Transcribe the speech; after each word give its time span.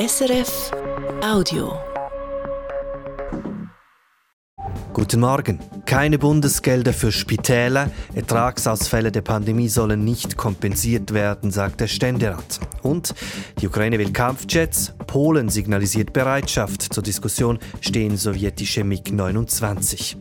SRF 0.00 0.72
Audio. 1.22 1.89
Guten 5.00 5.20
Morgen. 5.20 5.58
Keine 5.86 6.18
Bundesgelder 6.18 6.92
für 6.92 7.10
Spitäler. 7.10 7.90
Ertragsausfälle 8.14 9.10
der 9.10 9.22
Pandemie 9.22 9.70
sollen 9.70 10.04
nicht 10.04 10.36
kompensiert 10.36 11.14
werden, 11.14 11.50
sagt 11.50 11.80
der 11.80 11.86
Ständerat. 11.86 12.60
Und 12.82 13.14
die 13.58 13.66
Ukraine 13.66 13.98
will 13.98 14.12
Kampfjets. 14.12 14.92
Polen 15.06 15.48
signalisiert 15.48 16.12
Bereitschaft. 16.12 16.82
Zur 16.92 17.02
Diskussion 17.02 17.58
stehen 17.80 18.18
sowjetische 18.18 18.84
MiG-29. 18.84 20.16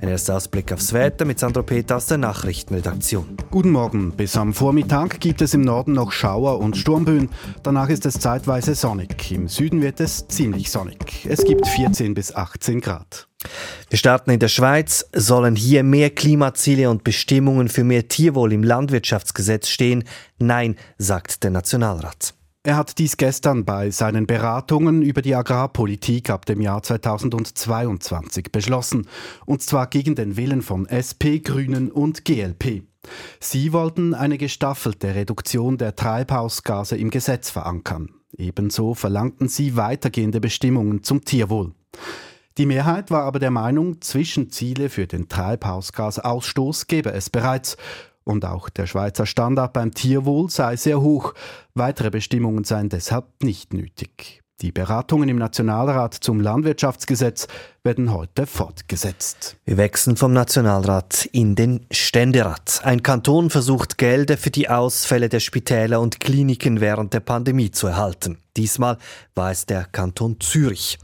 Ein 0.00 0.08
erster 0.08 0.34
Ausblick 0.34 0.72
aufs 0.72 0.92
Wetter 0.92 1.24
mit 1.26 1.38
Sandro 1.38 1.62
Peter 1.62 1.96
aus 1.96 2.06
der 2.06 2.18
Nachrichtenredaktion. 2.18 3.36
Guten 3.52 3.70
Morgen. 3.70 4.16
Bis 4.16 4.36
am 4.36 4.52
Vormittag 4.52 5.20
gibt 5.20 5.42
es 5.42 5.54
im 5.54 5.60
Norden 5.60 5.92
noch 5.92 6.10
Schauer 6.10 6.58
und 6.58 6.76
Sturmböen. 6.76 7.28
Danach 7.62 7.88
ist 7.88 8.04
es 8.04 8.18
zeitweise 8.18 8.74
sonnig. 8.74 9.30
Im 9.30 9.46
Süden 9.46 9.80
wird 9.80 10.00
es 10.00 10.26
ziemlich 10.26 10.72
sonnig. 10.72 11.24
Es 11.28 11.44
gibt 11.44 11.68
14 11.68 12.14
bis 12.14 12.34
18 12.34 12.80
Grad. 12.80 13.28
Wir 13.90 13.98
starten 13.98 14.30
in 14.30 14.40
der 14.40 14.48
Schweiz. 14.48 15.08
Sollen 15.12 15.56
hier 15.56 15.82
mehr 15.82 16.10
Klimaziele 16.10 16.90
und 16.90 17.04
Bestimmungen 17.04 17.68
für 17.68 17.84
mehr 17.84 18.08
Tierwohl 18.08 18.52
im 18.52 18.62
Landwirtschaftsgesetz 18.62 19.68
stehen? 19.68 20.04
Nein, 20.38 20.76
sagt 20.98 21.44
der 21.44 21.50
Nationalrat. 21.50 22.34
Er 22.66 22.76
hat 22.76 22.96
dies 22.96 23.18
gestern 23.18 23.66
bei 23.66 23.90
seinen 23.90 24.26
Beratungen 24.26 25.02
über 25.02 25.20
die 25.20 25.34
Agrarpolitik 25.34 26.30
ab 26.30 26.46
dem 26.46 26.62
Jahr 26.62 26.82
2022 26.82 28.52
beschlossen, 28.52 29.06
und 29.44 29.60
zwar 29.62 29.86
gegen 29.86 30.14
den 30.14 30.38
Willen 30.38 30.62
von 30.62 30.86
SP, 30.88 31.44
Grünen 31.44 31.92
und 31.92 32.24
GLP. 32.24 32.84
Sie 33.38 33.74
wollten 33.74 34.14
eine 34.14 34.38
gestaffelte 34.38 35.14
Reduktion 35.14 35.76
der 35.76 35.94
Treibhausgase 35.94 36.96
im 36.96 37.10
Gesetz 37.10 37.50
verankern. 37.50 38.08
Ebenso 38.36 38.94
verlangten 38.94 39.48
sie 39.48 39.76
weitergehende 39.76 40.40
Bestimmungen 40.40 41.02
zum 41.02 41.22
Tierwohl. 41.22 41.72
Die 42.56 42.66
Mehrheit 42.66 43.10
war 43.10 43.24
aber 43.24 43.40
der 43.40 43.50
Meinung, 43.50 44.00
Zwischenziele 44.00 44.88
für 44.88 45.08
den 45.08 45.28
Treibhausgasausstoß 45.28 46.86
gebe 46.86 47.10
es 47.12 47.28
bereits. 47.28 47.76
Und 48.22 48.44
auch 48.44 48.68
der 48.68 48.86
Schweizer 48.86 49.26
Standard 49.26 49.72
beim 49.72 49.92
Tierwohl 49.92 50.48
sei 50.48 50.76
sehr 50.76 51.00
hoch. 51.00 51.34
Weitere 51.74 52.10
Bestimmungen 52.10 52.62
seien 52.62 52.88
deshalb 52.88 53.26
nicht 53.42 53.74
nötig. 53.74 54.43
Die 54.60 54.70
Beratungen 54.70 55.28
im 55.28 55.36
Nationalrat 55.36 56.14
zum 56.14 56.40
Landwirtschaftsgesetz 56.40 57.48
werden 57.82 58.12
heute 58.12 58.46
fortgesetzt. 58.46 59.56
Wir 59.64 59.76
wechseln 59.76 60.16
vom 60.16 60.32
Nationalrat 60.32 61.28
in 61.32 61.56
den 61.56 61.84
Ständerat. 61.90 62.80
Ein 62.84 63.02
Kanton 63.02 63.50
versucht 63.50 63.98
Gelder 63.98 64.38
für 64.38 64.50
die 64.50 64.68
Ausfälle 64.68 65.28
der 65.28 65.40
Spitäler 65.40 66.00
und 66.00 66.20
Kliniken 66.20 66.80
während 66.80 67.12
der 67.14 67.20
Pandemie 67.20 67.72
zu 67.72 67.88
erhalten. 67.88 68.38
Diesmal 68.56 68.98
war 69.34 69.50
es 69.50 69.66
der 69.66 69.86
Kanton 69.86 70.38
Zürich. 70.38 70.98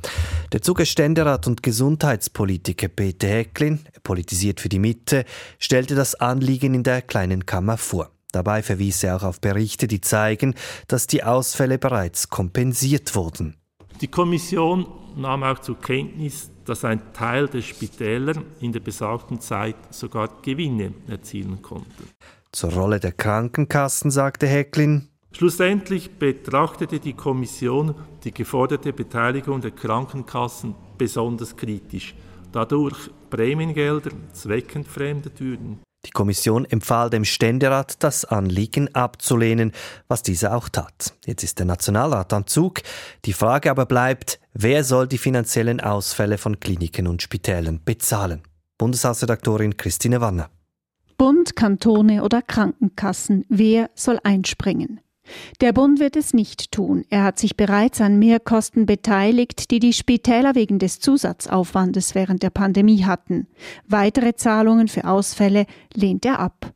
Der 0.52 0.62
Zuge 0.62 0.86
Ständerat 0.86 1.48
und 1.48 1.64
Gesundheitspolitiker 1.64 2.88
Peter 2.88 3.26
Häcklin, 3.26 3.80
politisiert 4.04 4.60
für 4.60 4.68
die 4.68 4.78
Mitte, 4.78 5.24
stellte 5.58 5.96
das 5.96 6.14
Anliegen 6.14 6.72
in 6.72 6.84
der 6.84 7.02
kleinen 7.02 7.46
Kammer 7.46 7.76
vor. 7.76 8.10
Dabei 8.32 8.62
verwies 8.62 9.02
er 9.02 9.16
auch 9.16 9.22
auf 9.22 9.40
Berichte, 9.40 9.86
die 9.86 10.00
zeigen, 10.00 10.54
dass 10.88 11.06
die 11.06 11.24
Ausfälle 11.24 11.78
bereits 11.78 12.28
kompensiert 12.28 13.14
wurden. 13.14 13.56
Die 14.00 14.08
Kommission 14.08 14.86
nahm 15.16 15.42
auch 15.42 15.58
zur 15.58 15.78
Kenntnis, 15.78 16.50
dass 16.64 16.84
ein 16.84 17.12
Teil 17.12 17.48
der 17.48 17.62
Spitäler 17.62 18.34
in 18.60 18.72
der 18.72 18.80
besagten 18.80 19.40
Zeit 19.40 19.76
sogar 19.90 20.40
Gewinne 20.42 20.94
erzielen 21.08 21.60
konnte. 21.62 22.04
Zur 22.52 22.72
Rolle 22.72 23.00
der 23.00 23.12
Krankenkassen 23.12 24.10
sagte 24.10 24.46
Hecklin, 24.46 25.08
Schlussendlich 25.32 26.18
betrachtete 26.18 26.98
die 26.98 27.12
Kommission 27.12 27.94
die 28.24 28.32
geforderte 28.32 28.92
Beteiligung 28.92 29.60
der 29.60 29.70
Krankenkassen 29.70 30.74
besonders 30.98 31.56
kritisch, 31.56 32.16
dadurch 32.50 33.10
Prämiengelder 33.30 34.10
zweckentfremdet 34.32 35.40
würden. 35.40 35.78
Die 36.06 36.12
Kommission 36.12 36.64
empfahl 36.64 37.10
dem 37.10 37.24
Ständerat, 37.24 38.02
das 38.02 38.24
Anliegen 38.24 38.94
abzulehnen, 38.94 39.72
was 40.08 40.22
dieser 40.22 40.56
auch 40.56 40.68
tat. 40.68 41.14
Jetzt 41.26 41.44
ist 41.44 41.58
der 41.58 41.66
Nationalrat 41.66 42.32
am 42.32 42.46
Zug. 42.46 42.80
Die 43.26 43.34
Frage 43.34 43.70
aber 43.70 43.84
bleibt, 43.84 44.40
wer 44.54 44.82
soll 44.82 45.06
die 45.06 45.18
finanziellen 45.18 45.80
Ausfälle 45.80 46.38
von 46.38 46.58
Kliniken 46.58 47.06
und 47.06 47.20
Spitälern 47.22 47.80
bezahlen? 47.84 48.42
Bundeshausredaktorin 48.78 49.76
Christine 49.76 50.22
Wanner. 50.22 50.48
Bund, 51.18 51.54
Kantone 51.54 52.24
oder 52.24 52.40
Krankenkassen, 52.40 53.44
wer 53.50 53.90
soll 53.94 54.18
einspringen? 54.24 55.00
Der 55.60 55.72
Bund 55.72 56.00
wird 56.00 56.16
es 56.16 56.34
nicht 56.34 56.72
tun. 56.72 57.04
Er 57.10 57.24
hat 57.24 57.38
sich 57.38 57.56
bereits 57.56 58.00
an 58.00 58.18
Mehrkosten 58.18 58.86
beteiligt, 58.86 59.70
die 59.70 59.78
die 59.78 59.92
Spitäler 59.92 60.54
wegen 60.54 60.78
des 60.78 61.00
Zusatzaufwandes 61.00 62.14
während 62.14 62.42
der 62.42 62.50
Pandemie 62.50 63.04
hatten. 63.04 63.46
Weitere 63.86 64.34
Zahlungen 64.34 64.88
für 64.88 65.04
Ausfälle 65.04 65.66
lehnt 65.94 66.24
er 66.24 66.38
ab. 66.38 66.72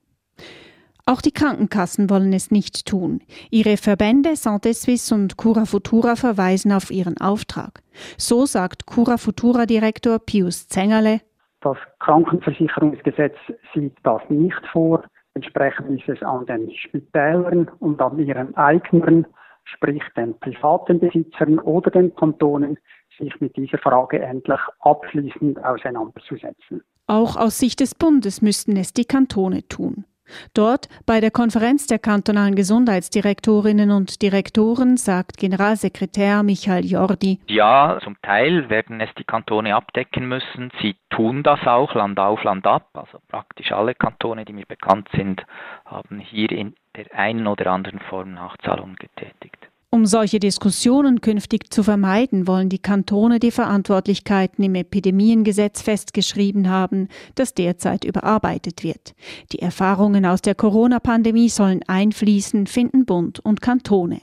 Auch 1.06 1.20
die 1.20 1.32
Krankenkassen 1.32 2.08
wollen 2.08 2.32
es 2.32 2.50
nicht 2.50 2.86
tun. 2.86 3.20
Ihre 3.50 3.76
Verbände 3.76 4.30
Santé 4.30 4.72
Suisse 4.72 5.14
und 5.14 5.36
Cura 5.36 5.66
Futura 5.66 6.16
verweisen 6.16 6.72
auf 6.72 6.90
ihren 6.90 7.18
Auftrag. 7.18 7.82
So 8.16 8.46
sagt 8.46 8.86
Cura 8.86 9.18
Futura 9.18 9.66
Direktor 9.66 10.18
Pius 10.18 10.66
Zengerle. 10.68 11.20
Das 11.60 11.76
Krankenversicherungsgesetz 11.98 13.36
sieht 13.74 13.94
das 14.02 14.22
nicht 14.30 14.60
vor. 14.72 15.04
Entsprechend 15.34 16.00
ist 16.00 16.08
es 16.08 16.22
an 16.22 16.46
den 16.46 16.70
Spitälern 16.70 17.68
und 17.80 18.00
an 18.00 18.18
ihren 18.18 18.56
Eignern, 18.56 19.26
sprich 19.64 20.02
den 20.16 20.38
privaten 20.38 21.00
Besitzern 21.00 21.58
oder 21.58 21.90
den 21.90 22.14
Kantonen, 22.14 22.78
sich 23.18 23.40
mit 23.40 23.56
dieser 23.56 23.78
Frage 23.78 24.20
endlich 24.20 24.60
abschließend 24.80 25.62
auseinanderzusetzen. 25.64 26.82
Auch 27.06 27.36
aus 27.36 27.58
Sicht 27.58 27.80
des 27.80 27.94
Bundes 27.94 28.42
müssten 28.42 28.76
es 28.76 28.92
die 28.92 29.04
Kantone 29.04 29.66
tun. 29.68 30.04
Dort 30.54 30.88
bei 31.06 31.20
der 31.20 31.30
Konferenz 31.30 31.86
der 31.86 31.98
kantonalen 31.98 32.54
Gesundheitsdirektorinnen 32.54 33.90
und 33.90 34.22
Direktoren 34.22 34.96
sagt 34.96 35.36
Generalsekretär 35.36 36.42
Michael 36.42 36.84
Jordi. 36.84 37.40
Ja, 37.48 37.98
zum 38.02 38.16
Teil 38.22 38.68
werden 38.70 39.00
es 39.00 39.10
die 39.18 39.24
Kantone 39.24 39.74
abdecken 39.74 40.26
müssen. 40.26 40.70
Sie 40.80 40.96
tun 41.10 41.42
das 41.42 41.60
auch 41.66 41.94
Land 41.94 42.18
auf, 42.18 42.42
Land 42.44 42.66
ab. 42.66 42.88
Also 42.94 43.18
praktisch 43.28 43.72
alle 43.72 43.94
Kantone, 43.94 44.44
die 44.44 44.52
mir 44.52 44.66
bekannt 44.66 45.08
sind, 45.14 45.44
haben 45.84 46.18
hier 46.18 46.50
in 46.50 46.74
der 46.96 47.14
einen 47.14 47.46
oder 47.46 47.70
anderen 47.70 48.00
Form 48.00 48.34
Nachzahlungen 48.34 48.96
getätigt. 48.96 49.68
Um 49.94 50.06
solche 50.06 50.40
Diskussionen 50.40 51.20
künftig 51.20 51.72
zu 51.72 51.84
vermeiden, 51.84 52.48
wollen 52.48 52.68
die 52.68 52.80
Kantone 52.80 53.38
die 53.38 53.52
Verantwortlichkeiten 53.52 54.64
im 54.64 54.74
Epidemiengesetz 54.74 55.82
festgeschrieben 55.82 56.68
haben, 56.68 57.06
das 57.36 57.54
derzeit 57.54 58.02
überarbeitet 58.02 58.82
wird. 58.82 59.14
Die 59.52 59.60
Erfahrungen 59.60 60.26
aus 60.26 60.42
der 60.42 60.56
Corona-Pandemie 60.56 61.48
sollen 61.48 61.84
einfließen, 61.86 62.66
finden 62.66 63.06
Bund 63.06 63.38
und 63.38 63.60
Kantone. 63.60 64.20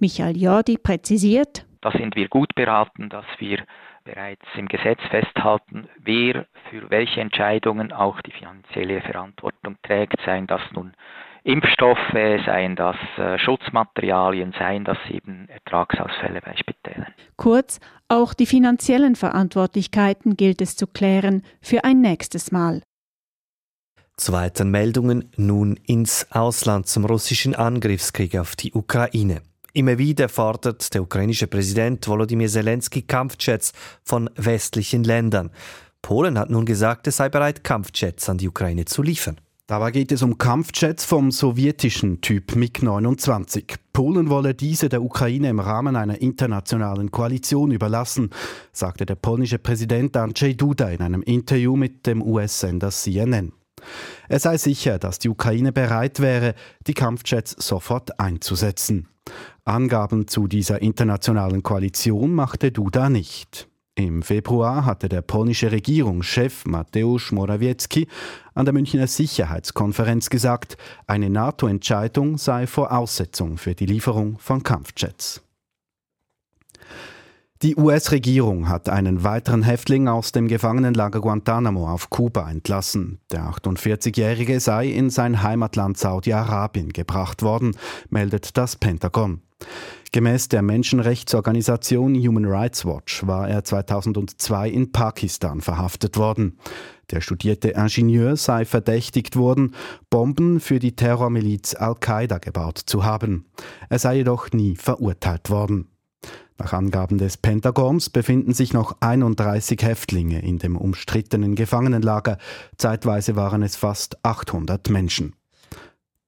Michael 0.00 0.36
Jordi 0.36 0.78
präzisiert, 0.78 1.64
da 1.80 1.92
sind 1.92 2.16
wir 2.16 2.26
gut 2.26 2.52
beraten, 2.56 3.08
dass 3.08 3.26
wir 3.38 3.62
bereits 4.02 4.44
im 4.56 4.66
Gesetz 4.66 4.98
festhalten, 5.10 5.86
wer 5.98 6.46
für 6.70 6.90
welche 6.90 7.20
Entscheidungen 7.20 7.92
auch 7.92 8.20
die 8.22 8.32
finanzielle 8.32 9.00
Verantwortung 9.00 9.76
trägt, 9.84 10.20
seien 10.26 10.48
das 10.48 10.62
nun 10.72 10.92
Impfstoffe, 11.44 12.00
seien 12.46 12.74
das 12.74 12.96
äh, 13.18 13.38
Schutzmaterialien, 13.38 14.54
seien 14.58 14.84
das 14.84 14.96
eben 15.10 15.46
Ertragsausfälle 15.50 16.40
bei 16.40 16.56
Spitälern. 16.56 17.12
Kurz, 17.36 17.80
auch 18.08 18.32
die 18.32 18.46
finanziellen 18.46 19.14
Verantwortlichkeiten 19.14 20.36
gilt 20.38 20.62
es 20.62 20.74
zu 20.74 20.86
klären 20.86 21.42
für 21.60 21.84
ein 21.84 22.00
nächstes 22.00 22.50
Mal. 22.50 22.82
Zweiten 24.16 24.70
Meldungen 24.70 25.30
nun 25.36 25.78
ins 25.86 26.26
Ausland 26.30 26.86
zum 26.86 27.04
russischen 27.04 27.54
Angriffskrieg 27.54 28.38
auf 28.38 28.56
die 28.56 28.72
Ukraine. 28.72 29.42
Immer 29.74 29.98
wieder 29.98 30.28
fordert 30.28 30.94
der 30.94 31.02
ukrainische 31.02 31.48
Präsident 31.48 32.06
Volodymyr 32.06 32.48
Zelensky 32.48 33.02
Kampfjets 33.02 33.72
von 34.04 34.30
westlichen 34.36 35.04
Ländern. 35.04 35.50
Polen 36.00 36.38
hat 36.38 36.48
nun 36.48 36.64
gesagt, 36.64 37.06
es 37.08 37.16
sei 37.16 37.28
bereit, 37.28 37.64
Kampfjets 37.64 38.28
an 38.28 38.38
die 38.38 38.48
Ukraine 38.48 38.84
zu 38.84 39.02
liefern. 39.02 39.40
Dabei 39.66 39.92
geht 39.92 40.12
es 40.12 40.22
um 40.22 40.36
Kampfjets 40.36 41.06
vom 41.06 41.30
sowjetischen 41.30 42.20
Typ 42.20 42.54
MiG-29. 42.54 43.76
Polen 43.94 44.28
wolle 44.28 44.54
diese 44.54 44.90
der 44.90 45.02
Ukraine 45.02 45.48
im 45.48 45.58
Rahmen 45.58 45.96
einer 45.96 46.20
internationalen 46.20 47.10
Koalition 47.10 47.70
überlassen, 47.70 48.28
sagte 48.72 49.06
der 49.06 49.14
polnische 49.14 49.58
Präsident 49.58 50.18
Andrzej 50.18 50.54
Duda 50.54 50.90
in 50.90 51.00
einem 51.00 51.22
Interview 51.22 51.76
mit 51.76 52.06
dem 52.06 52.20
US-Sender 52.20 52.90
CNN. 52.90 53.52
Er 54.28 54.38
sei 54.38 54.58
sicher, 54.58 54.98
dass 54.98 55.18
die 55.18 55.30
Ukraine 55.30 55.72
bereit 55.72 56.20
wäre, 56.20 56.54
die 56.86 56.94
Kampfjets 56.94 57.52
sofort 57.52 58.20
einzusetzen. 58.20 59.08
Angaben 59.64 60.28
zu 60.28 60.46
dieser 60.46 60.82
internationalen 60.82 61.62
Koalition 61.62 62.34
machte 62.34 62.70
Duda 62.70 63.08
nicht. 63.08 63.66
Im 63.96 64.22
Februar 64.22 64.84
hatte 64.84 65.08
der 65.08 65.22
polnische 65.22 65.70
Regierungschef 65.70 66.64
Mateusz 66.66 67.30
Morawiecki 67.30 68.08
an 68.52 68.64
der 68.64 68.74
Münchner 68.74 69.06
Sicherheitskonferenz 69.06 70.30
gesagt, 70.30 70.76
eine 71.06 71.30
NATO-Entscheidung 71.30 72.36
sei 72.36 72.66
Voraussetzung 72.66 73.56
für 73.56 73.76
die 73.76 73.86
Lieferung 73.86 74.36
von 74.40 74.64
Kampfjets. 74.64 75.42
Die 77.62 77.76
US-Regierung 77.76 78.68
hat 78.68 78.88
einen 78.88 79.22
weiteren 79.22 79.62
Häftling 79.62 80.08
aus 80.08 80.32
dem 80.32 80.48
Gefangenenlager 80.48 81.20
Guantanamo 81.20 81.88
auf 81.88 82.10
Kuba 82.10 82.50
entlassen. 82.50 83.20
Der 83.30 83.44
48-Jährige 83.44 84.58
sei 84.58 84.88
in 84.88 85.08
sein 85.08 85.40
Heimatland 85.40 85.96
Saudi-Arabien 85.98 86.92
gebracht 86.92 87.42
worden, 87.42 87.76
meldet 88.10 88.56
das 88.58 88.74
Pentagon. 88.74 89.40
Gemäß 90.12 90.48
der 90.48 90.62
Menschenrechtsorganisation 90.62 92.14
Human 92.14 92.44
Rights 92.44 92.84
Watch 92.84 93.26
war 93.26 93.48
er 93.48 93.64
2002 93.64 94.70
in 94.70 94.92
Pakistan 94.92 95.60
verhaftet 95.60 96.16
worden. 96.16 96.58
Der 97.10 97.20
studierte 97.20 97.70
Ingenieur 97.70 98.36
sei 98.36 98.64
verdächtigt 98.64 99.36
worden, 99.36 99.74
Bomben 100.10 100.60
für 100.60 100.78
die 100.78 100.94
Terrormiliz 100.96 101.74
Al-Qaida 101.74 102.38
gebaut 102.38 102.78
zu 102.78 103.04
haben. 103.04 103.46
Er 103.88 103.98
sei 103.98 104.18
jedoch 104.18 104.52
nie 104.52 104.76
verurteilt 104.76 105.50
worden. 105.50 105.88
Nach 106.56 106.72
Angaben 106.72 107.18
des 107.18 107.36
Pentagons 107.36 108.10
befinden 108.10 108.54
sich 108.54 108.72
noch 108.72 108.96
31 109.00 109.82
Häftlinge 109.82 110.40
in 110.40 110.58
dem 110.58 110.76
umstrittenen 110.76 111.56
Gefangenenlager. 111.56 112.38
Zeitweise 112.78 113.34
waren 113.34 113.62
es 113.62 113.74
fast 113.74 114.24
800 114.24 114.88
Menschen. 114.88 115.34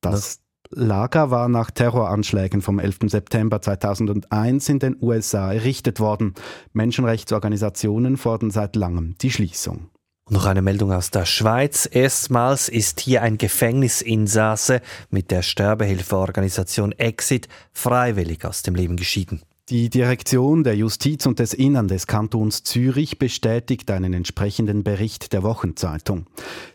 Das 0.00 0.40
Lager 0.70 1.30
war 1.30 1.48
nach 1.48 1.70
Terroranschlägen 1.70 2.62
vom 2.62 2.78
11. 2.78 2.98
September 3.06 3.60
2001 3.60 4.68
in 4.68 4.78
den 4.78 4.96
USA 5.00 5.52
errichtet 5.52 6.00
worden. 6.00 6.34
Menschenrechtsorganisationen 6.72 8.16
fordern 8.16 8.50
seit 8.50 8.76
langem 8.76 9.16
die 9.20 9.30
Schließung. 9.30 9.90
Noch 10.28 10.46
eine 10.46 10.62
Meldung 10.62 10.92
aus 10.92 11.12
der 11.12 11.24
Schweiz. 11.24 11.88
Erstmals 11.90 12.68
ist 12.68 12.98
hier 12.98 13.22
ein 13.22 13.38
Gefängnisinsasse 13.38 14.80
mit 15.08 15.30
der 15.30 15.42
Sterbehilfeorganisation 15.42 16.90
Exit 16.92 17.48
freiwillig 17.72 18.44
aus 18.44 18.62
dem 18.62 18.74
Leben 18.74 18.96
geschieden. 18.96 19.42
Die 19.68 19.90
Direktion 19.90 20.62
der 20.62 20.76
Justiz 20.76 21.26
und 21.26 21.40
des 21.40 21.52
Innern 21.52 21.88
des 21.88 22.06
Kantons 22.06 22.62
Zürich 22.62 23.18
bestätigt 23.18 23.90
einen 23.90 24.14
entsprechenden 24.14 24.84
Bericht 24.84 25.32
der 25.32 25.42
Wochenzeitung. 25.42 26.26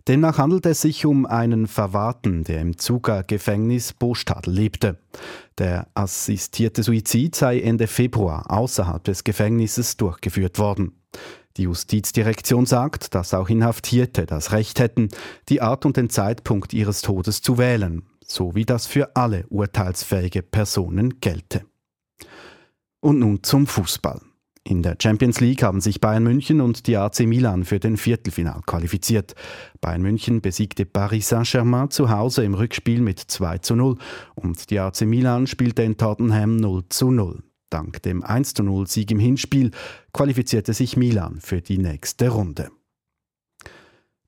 Demnach 0.10 0.38
handelt 0.38 0.66
es 0.66 0.82
sich 0.82 1.06
um 1.06 1.26
einen 1.26 1.68
Verwahrten, 1.68 2.44
der 2.44 2.60
im 2.60 2.78
Zuger 2.78 3.24
Gefängnis 3.24 3.94
Bostadl 3.94 4.52
lebte. 4.52 5.00
Der 5.58 5.88
assistierte 5.94 6.84
Suizid 6.84 7.34
sei 7.34 7.62
Ende 7.62 7.88
Februar 7.88 8.52
außerhalb 8.52 9.02
des 9.06 9.24
Gefängnisses 9.24 9.96
durchgeführt 9.96 10.60
worden. 10.60 10.92
Die 11.56 11.64
Justizdirektion 11.64 12.66
sagt, 12.66 13.16
dass 13.16 13.34
auch 13.34 13.48
Inhaftierte 13.48 14.26
das 14.26 14.52
Recht 14.52 14.82
hätten, 14.82 15.08
die 15.48 15.62
Art 15.62 15.86
und 15.86 15.96
den 15.96 16.10
Zeitpunkt 16.10 16.74
ihres 16.74 17.02
Todes 17.02 17.42
zu 17.42 17.58
wählen, 17.58 18.04
so 18.26 18.54
wie 18.54 18.66
das 18.66 18.86
für 18.86 19.16
alle 19.16 19.46
urteilsfähige 19.48 20.42
Personen 20.42 21.22
gelte. 21.22 21.62
Und 23.02 23.20
nun 23.20 23.44
zum 23.44 23.68
Fußball. 23.68 24.22
In 24.64 24.84
der 24.84 24.96
Champions 25.02 25.40
League 25.40 25.64
haben 25.64 25.82
sich 25.82 26.02
Bayern 26.02 26.24
München 26.24 26.62
und 26.62 26.86
die 26.86 26.96
AC 26.96 27.22
Milan 27.22 27.66
für 27.66 27.80
den 27.80 27.98
Viertelfinal 27.98 28.62
qualifiziert. 28.68 29.34
Bayern 29.82 30.04
München 30.04 30.42
besiegte 30.42 30.86
Paris 30.86 31.30
Saint-Germain 31.30 31.90
zu 31.90 32.12
Hause 32.12 32.44
im 32.44 32.54
Rückspiel 32.54 33.02
mit 33.02 33.20
2 33.20 33.58
zu 33.58 33.76
0 33.76 33.98
und 34.36 34.70
die 34.70 34.80
AC 34.80 35.02
Milan 35.02 35.48
spielte 35.48 35.82
in 35.82 35.98
Tottenham 35.98 36.58
0 36.58 36.84
zu 36.90 37.10
0. 37.10 37.42
Dank 37.72 38.04
dem 38.04 38.22
1 38.22 38.54
zu 38.54 38.62
0 38.62 38.86
Sieg 38.86 39.10
im 39.10 39.20
Hinspiel 39.20 39.72
qualifizierte 40.14 40.74
sich 40.74 40.96
Milan 40.96 41.40
für 41.42 41.62
die 41.62 41.80
nächste 41.80 42.30
Runde. 42.30 42.70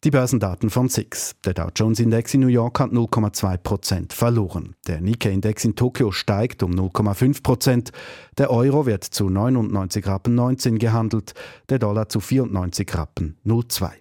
Die 0.04 0.12
Börsendaten 0.12 0.70
von 0.70 0.90
SIX. 0.90 1.34
Der 1.46 1.54
Dow 1.54 1.70
Jones 1.74 2.02
Index 2.02 2.34
in 2.34 2.42
New 2.42 2.48
York 2.48 2.78
hat 2.82 2.92
0,2% 2.92 4.12
verloren. 4.12 4.76
Der 4.86 5.00
Nikkei 5.00 5.32
Index 5.32 5.64
in 5.64 5.76
Tokio 5.76 6.12
steigt 6.12 6.62
um 6.62 6.72
0,5% 6.72 7.92
Der 8.38 8.52
Euro 8.52 8.86
wird 8.86 9.06
zu 9.06 9.30
99 9.30 10.06
Rappen 10.06 10.36
19 10.36 10.78
gehandelt, 10.78 11.34
der 11.70 11.80
Dollar 11.80 12.10
zu 12.10 12.20
94 12.20 12.94
Rappen 12.94 13.38
02. 13.46 13.92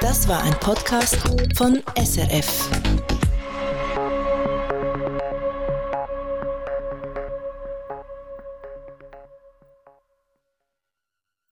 Das 0.00 0.26
war 0.26 0.42
ein 0.42 0.54
Podcast 0.58 1.18
von 1.54 1.82
SRF. 2.02 2.70